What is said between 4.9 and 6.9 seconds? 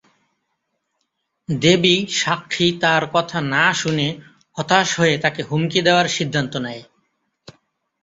হয়ে তাকে হুমকি দেওয়ার সিদ্ধান্ত নেয়।